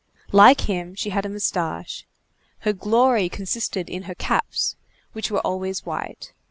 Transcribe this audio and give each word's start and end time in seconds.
Like 0.31 0.61
him, 0.61 0.95
she 0.95 1.11
had 1.11 1.27
a 1.27 1.29
moustache. 1.29 2.07
Her 2.61 2.73
glory 2.73 3.29
consisted 3.29 3.87
in 3.87 4.05
her 4.09 4.15
caps, 4.15 4.75
which 5.13 5.29
were 5.29 5.41
always 5.45 5.85
white. 5.85 6.33